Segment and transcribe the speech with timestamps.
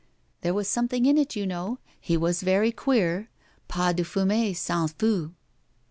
[0.41, 3.29] 'There was something in it, you know; he was very queer.
[3.67, 5.31] Pas de fumée sans feu.'